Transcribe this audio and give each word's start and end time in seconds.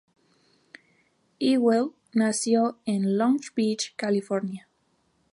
Ewell, 1.39 1.91
nació 2.11 2.79
en 2.87 3.19
Long 3.19 3.39
Beach, 3.55 3.93
California. 3.95 4.67